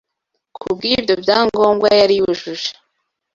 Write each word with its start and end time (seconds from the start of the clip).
kubw’ibyo 0.55 1.13
byangombwa 1.23 1.87
yari 1.99 2.13
yujuje 2.19 2.69